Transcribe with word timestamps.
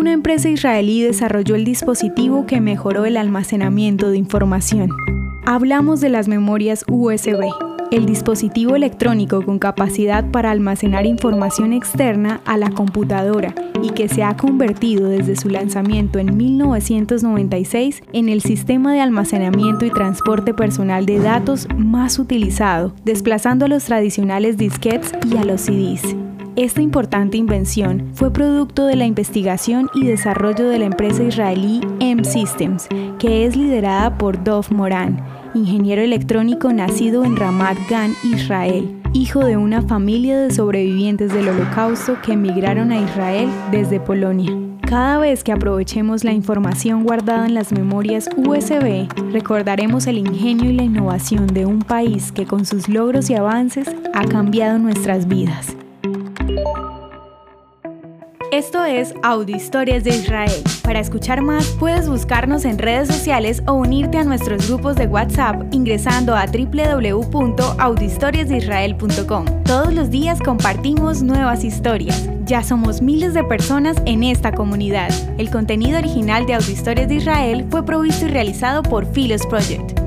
una 0.00 0.12
empresa 0.12 0.48
israelí 0.48 1.02
desarrolló 1.02 1.56
el 1.56 1.64
dispositivo 1.66 2.46
que 2.46 2.62
mejoró 2.62 3.04
el 3.04 3.18
almacenamiento 3.18 4.10
de 4.10 4.16
información. 4.16 4.88
Hablamos 5.44 6.00
de 6.00 6.08
las 6.08 6.26
memorias 6.26 6.86
USB, 6.88 7.52
el 7.90 8.06
dispositivo 8.06 8.76
electrónico 8.76 9.44
con 9.44 9.58
capacidad 9.58 10.24
para 10.30 10.52
almacenar 10.52 11.04
información 11.04 11.74
externa 11.74 12.40
a 12.46 12.56
la 12.56 12.70
computadora 12.70 13.54
y 13.82 13.90
que 13.90 14.08
se 14.08 14.22
ha 14.22 14.38
convertido 14.38 15.06
desde 15.10 15.36
su 15.36 15.50
lanzamiento 15.50 16.18
en 16.18 16.34
1996 16.34 18.02
en 18.14 18.30
el 18.30 18.40
sistema 18.40 18.94
de 18.94 19.02
almacenamiento 19.02 19.84
y 19.84 19.90
transporte 19.90 20.54
personal 20.54 21.04
de 21.04 21.18
datos 21.18 21.68
más 21.76 22.18
utilizado, 22.18 22.94
desplazando 23.04 23.66
a 23.66 23.68
los 23.68 23.84
tradicionales 23.84 24.56
disquetes 24.56 25.12
y 25.30 25.36
a 25.36 25.44
los 25.44 25.60
CDs. 25.60 26.16
Esta 26.56 26.82
importante 26.82 27.36
invención 27.36 28.10
fue 28.14 28.32
producto 28.32 28.84
de 28.86 28.96
la 28.96 29.06
investigación 29.06 29.88
y 29.94 30.06
desarrollo 30.06 30.68
de 30.68 30.80
la 30.80 30.86
empresa 30.86 31.22
israelí 31.22 31.80
M-Systems, 32.00 32.88
que 33.18 33.46
es 33.46 33.56
liderada 33.56 34.18
por 34.18 34.42
Dov 34.42 34.66
Moran, 34.72 35.24
ingeniero 35.54 36.02
electrónico 36.02 36.72
nacido 36.72 37.24
en 37.24 37.36
Ramat 37.36 37.78
Gan, 37.88 38.14
Israel, 38.24 39.00
hijo 39.12 39.44
de 39.44 39.56
una 39.56 39.82
familia 39.82 40.40
de 40.40 40.52
sobrevivientes 40.52 41.32
del 41.32 41.48
holocausto 41.48 42.18
que 42.20 42.32
emigraron 42.32 42.90
a 42.90 43.00
Israel 43.00 43.48
desde 43.70 44.00
Polonia. 44.00 44.52
Cada 44.82 45.18
vez 45.18 45.44
que 45.44 45.52
aprovechemos 45.52 46.24
la 46.24 46.32
información 46.32 47.04
guardada 47.04 47.46
en 47.46 47.54
las 47.54 47.70
memorias 47.70 48.28
USB, 48.36 49.06
recordaremos 49.30 50.08
el 50.08 50.18
ingenio 50.18 50.68
y 50.68 50.72
la 50.72 50.82
innovación 50.82 51.46
de 51.46 51.64
un 51.64 51.78
país 51.78 52.32
que 52.32 52.44
con 52.44 52.66
sus 52.66 52.88
logros 52.88 53.30
y 53.30 53.34
avances 53.34 53.88
ha 54.12 54.24
cambiado 54.24 54.80
nuestras 54.80 55.28
vidas. 55.28 55.76
Esto 58.52 58.84
es 58.84 59.14
Audio 59.22 59.54
Historias 59.54 60.02
de 60.02 60.10
Israel. 60.10 60.50
Para 60.82 60.98
escuchar 60.98 61.40
más, 61.40 61.68
puedes 61.78 62.08
buscarnos 62.08 62.64
en 62.64 62.78
redes 62.78 63.06
sociales 63.06 63.62
o 63.68 63.74
unirte 63.74 64.18
a 64.18 64.24
nuestros 64.24 64.66
grupos 64.66 64.96
de 64.96 65.06
WhatsApp 65.06 65.72
ingresando 65.72 66.34
a 66.34 66.46
www.audiohistoriasdeisrael.com. 66.46 69.44
Todos 69.62 69.94
los 69.94 70.10
días 70.10 70.40
compartimos 70.40 71.22
nuevas 71.22 71.62
historias. 71.62 72.28
Ya 72.44 72.64
somos 72.64 73.00
miles 73.00 73.34
de 73.34 73.44
personas 73.44 73.98
en 74.04 74.24
esta 74.24 74.50
comunidad. 74.50 75.10
El 75.38 75.48
contenido 75.48 75.98
original 75.98 76.44
de 76.44 76.54
Audio 76.54 76.72
Historias 76.72 77.06
de 77.06 77.14
Israel 77.14 77.64
fue 77.70 77.86
provisto 77.86 78.26
y 78.26 78.30
realizado 78.30 78.82
por 78.82 79.06
Philos 79.06 79.46
Project. 79.46 79.99